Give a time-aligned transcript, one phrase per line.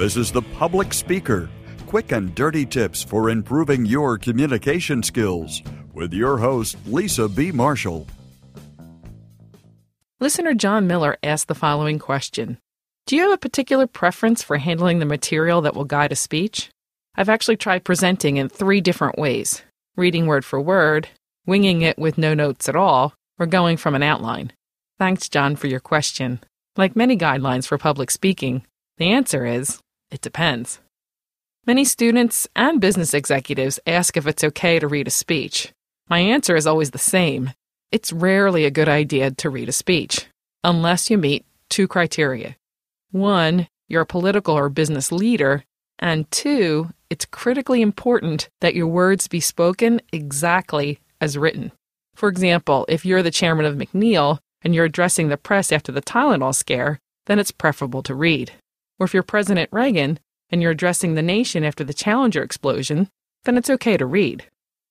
[0.00, 1.50] This is The Public Speaker
[1.86, 5.60] quick and dirty tips for improving your communication skills
[5.92, 7.52] with your host, Lisa B.
[7.52, 8.06] Marshall.
[10.18, 12.56] Listener John Miller asked the following question
[13.04, 16.70] Do you have a particular preference for handling the material that will guide a speech?
[17.14, 19.60] I've actually tried presenting in three different ways
[19.98, 21.08] reading word for word,
[21.44, 24.54] winging it with no notes at all, or going from an outline.
[24.98, 26.40] Thanks, John, for your question.
[26.78, 28.64] Like many guidelines for public speaking,
[28.96, 29.78] the answer is
[30.10, 30.80] it depends.
[31.66, 35.72] Many students and business executives ask if it's okay to read a speech.
[36.08, 37.52] My answer is always the same
[37.92, 40.26] it's rarely a good idea to read a speech,
[40.62, 42.56] unless you meet two criteria.
[43.10, 45.64] One, you're a political or business leader,
[45.98, 51.72] and two, it's critically important that your words be spoken exactly as written.
[52.14, 56.02] For example, if you're the chairman of McNeil and you're addressing the press after the
[56.02, 58.52] Tylenol scare, then it's preferable to read.
[59.00, 60.20] Or if you're President Reagan
[60.50, 63.08] and you're addressing the nation after the Challenger explosion,
[63.44, 64.44] then it's okay to read.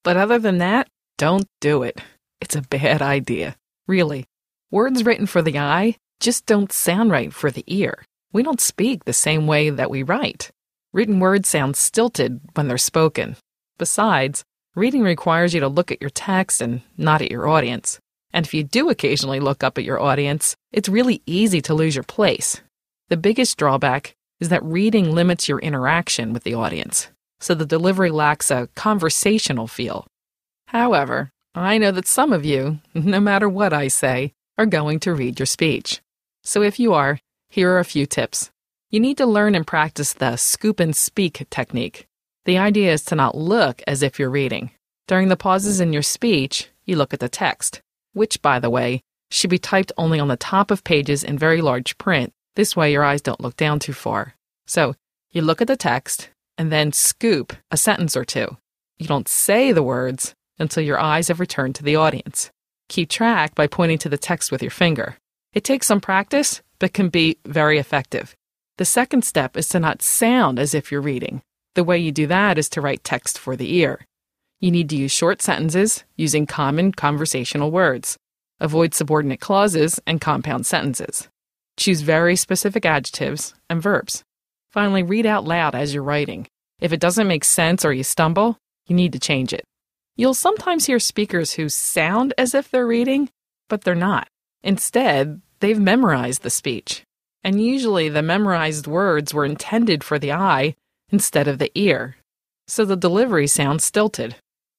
[0.03, 2.01] But other than that, don't do it.
[2.41, 3.55] It's a bad idea.
[3.87, 4.25] Really.
[4.71, 8.03] Words written for the eye just don't sound right for the ear.
[8.33, 10.51] We don't speak the same way that we write.
[10.91, 13.37] Written words sound stilted when they're spoken.
[13.77, 14.43] Besides,
[14.75, 17.99] reading requires you to look at your text and not at your audience.
[18.33, 21.95] And if you do occasionally look up at your audience, it's really easy to lose
[21.95, 22.61] your place.
[23.09, 27.07] The biggest drawback is that reading limits your interaction with the audience,
[27.39, 30.05] so the delivery lacks a conversational feel.
[30.67, 35.15] However, I know that some of you, no matter what I say, are going to
[35.15, 36.01] read your speech.
[36.43, 38.51] So if you are, here are a few tips.
[38.91, 42.05] You need to learn and practice the scoop and speak technique.
[42.45, 44.69] The idea is to not look as if you're reading.
[45.07, 47.81] During the pauses in your speech, you look at the text,
[48.13, 51.61] which, by the way, should be typed only on the top of pages in very
[51.61, 52.33] large print.
[52.55, 54.35] This way, your eyes don't look down too far.
[54.67, 54.95] So,
[55.31, 58.57] you look at the text and then scoop a sentence or two.
[58.97, 62.51] You don't say the words, until your eyes have returned to the audience.
[62.89, 65.15] Keep track by pointing to the text with your finger.
[65.53, 68.35] It takes some practice, but can be very effective.
[68.77, 71.41] The second step is to not sound as if you're reading.
[71.75, 74.05] The way you do that is to write text for the ear.
[74.59, 78.17] You need to use short sentences using common conversational words.
[78.59, 81.29] Avoid subordinate clauses and compound sentences.
[81.79, 84.25] Choose very specific adjectives and verbs.
[84.69, 86.45] Finally, read out loud as you're writing.
[86.81, 88.57] If it doesn't make sense or you stumble,
[88.87, 89.63] you need to change it.
[90.17, 93.29] You'll sometimes hear speakers who sound as if they're reading,
[93.69, 94.27] but they're not.
[94.61, 97.03] Instead, they've memorized the speech.
[97.45, 100.75] And usually the memorized words were intended for the eye
[101.09, 102.17] instead of the ear.
[102.67, 104.35] So the delivery sounds stilted.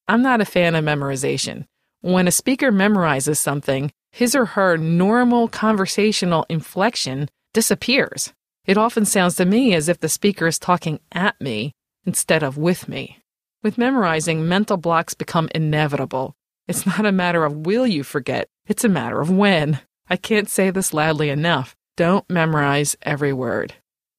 [0.07, 1.65] I'm not a fan of memorization.
[2.03, 8.33] When a speaker memorizes something, his or her normal conversational inflection disappears.
[8.67, 11.73] It often sounds to me as if the speaker is talking at me
[12.05, 13.19] instead of with me.
[13.63, 16.35] With memorizing, mental blocks become inevitable.
[16.67, 19.81] It's not a matter of will you forget, it's a matter of when.
[20.09, 21.77] I can't say this loudly enough.
[21.97, 23.75] Don't memorize every word.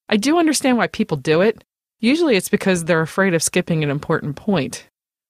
[0.08, 1.64] I do understand why people do it.
[2.00, 4.88] Usually it's because they're afraid of skipping an important point.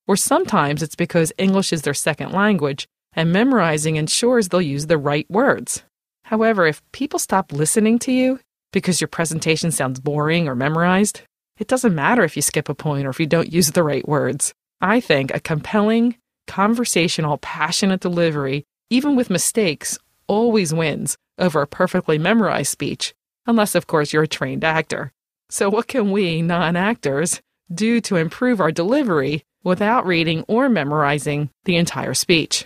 [0.07, 4.97] Or sometimes it's because English is their second language and memorizing ensures they'll use the
[4.97, 5.83] right words.
[6.23, 8.39] However, if people stop listening to you
[8.71, 11.21] because your presentation sounds boring or memorized,
[11.59, 14.07] it doesn't matter if you skip a point or if you don't use the right
[14.07, 14.53] words.
[14.79, 16.15] I think a compelling,
[16.47, 23.13] conversational, passionate delivery, even with mistakes, always wins over a perfectly memorized speech,
[23.45, 25.11] unless, of course, you're a trained actor.
[25.49, 27.41] So, what can we, non actors,
[27.73, 32.65] do to improve our delivery without reading or memorizing the entire speech?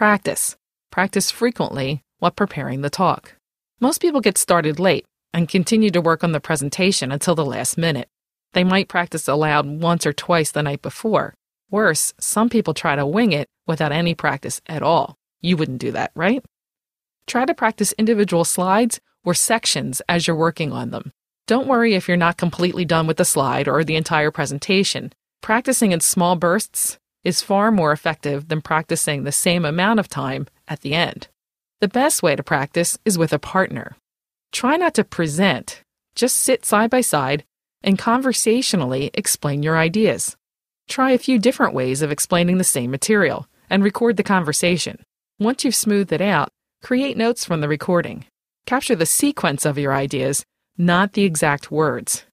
[0.00, 0.56] Practice.
[0.90, 3.36] Practice frequently while preparing the talk.
[3.80, 7.76] Most people get started late and continue to work on the presentation until the last
[7.76, 8.08] minute.
[8.54, 11.34] They might practice aloud once or twice the night before.
[11.70, 15.18] Worse, some people try to wing it without any practice at all.
[15.42, 16.42] You wouldn't do that, right?
[17.26, 21.12] Try to practice individual slides or sections as you're working on them.
[21.46, 25.12] Don't worry if you're not completely done with the slide or the entire presentation.
[25.42, 30.46] Practicing in small bursts is far more effective than practicing the same amount of time
[30.68, 31.28] at the end.
[31.80, 33.96] The best way to practice is with a partner.
[34.52, 35.82] Try not to present,
[36.14, 37.44] just sit side by side
[37.82, 40.36] and conversationally explain your ideas.
[40.88, 45.02] Try a few different ways of explaining the same material and record the conversation.
[45.38, 46.48] Once you've smoothed it out,
[46.82, 48.24] create notes from the recording.
[48.66, 50.44] Capture the sequence of your ideas,
[50.76, 52.24] not the exact words.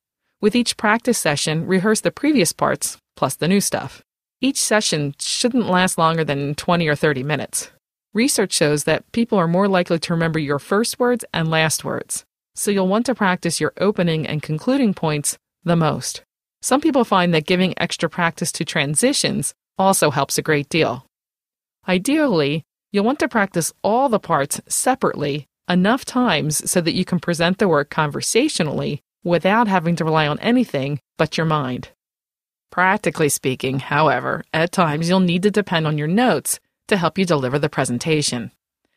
[0.42, 4.04] With each practice session, rehearse the previous parts plus the new stuff.
[4.39, 7.72] Each session shouldn't last longer than 20 or 30 minutes.
[8.13, 12.24] Research shows that people are more likely to remember your first words and last words.
[12.57, 16.24] so you'll want to practice your opening and concluding points the most.
[16.63, 21.06] Some people find that giving extra practice to transitions also helps a great deal.
[21.88, 27.19] Ideally, you'll want to practice all the parts separately enough times so that you can
[27.19, 31.90] present the work conversationally without having to rely on anything but your mind.
[32.77, 36.59] Practically speaking, however, at times you'll need to depend on your notes
[36.89, 38.51] to help you deliver the presentation.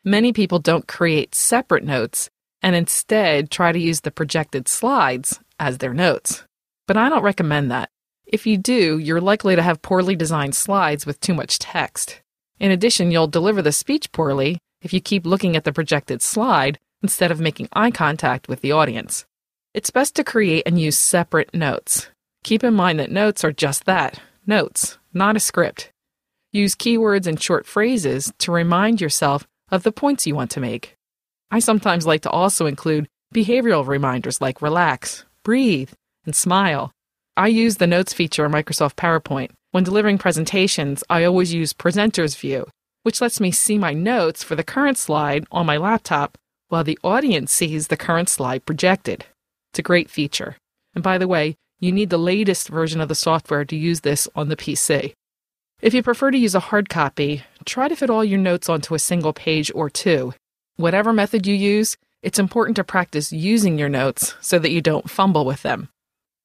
[0.04, 2.28] Many people don't create separate notes
[2.60, 6.44] and instead try to use the projected slides as their notes.
[6.86, 7.88] But I don't recommend that.
[8.26, 12.20] If you do, you're likely to have poorly designed slides with too much text.
[12.58, 16.78] In addition, you'll deliver the speech poorly if you keep looking at the projected slide
[17.02, 19.24] instead of making eye contact with the audience.
[19.72, 22.10] It's best to create and use separate notes.
[22.42, 25.90] Keep in mind that notes are just that notes, not a script.
[26.52, 30.96] Use keywords and short phrases to remind yourself of the points you want to make.
[31.50, 35.90] I sometimes like to also include behavioral reminders like relax, breathe,
[36.26, 36.90] and smile.
[37.36, 39.50] I use the notes feature in Microsoft PowerPoint.
[39.70, 42.66] When delivering presentations, I always use presenter's view,
[43.04, 46.36] which lets me see my notes for the current slide on my laptop
[46.68, 49.26] while the audience sees the current slide projected.
[49.70, 50.56] It's a great feature.
[50.94, 54.28] And by the way, you need the latest version of the software to use this
[54.36, 55.14] on the PC.
[55.80, 58.94] If you prefer to use a hard copy, try to fit all your notes onto
[58.94, 60.34] a single page or two.
[60.76, 65.08] Whatever method you use, it's important to practice using your notes so that you don't
[65.08, 65.88] fumble with them.